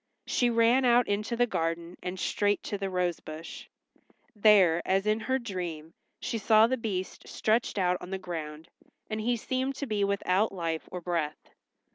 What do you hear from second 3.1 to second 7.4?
bush. There, as in her dream, she saw the Beast